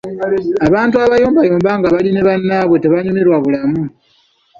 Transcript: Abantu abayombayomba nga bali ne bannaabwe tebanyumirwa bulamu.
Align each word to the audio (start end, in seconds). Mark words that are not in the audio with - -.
Abantu 0.67 0.95
abayombayomba 1.05 1.71
nga 1.79 1.87
bali 1.93 2.09
ne 2.11 2.21
bannaabwe 2.27 2.75
tebanyumirwa 2.79 3.37
bulamu. 3.43 3.81